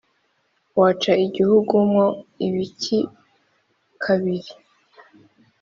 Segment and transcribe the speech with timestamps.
[0.79, 2.07] waca igihugu mwo
[2.47, 2.99] ikibi
[4.03, 4.51] kabiri